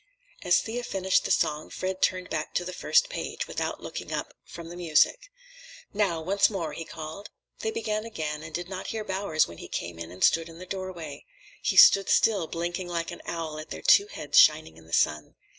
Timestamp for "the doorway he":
10.57-11.77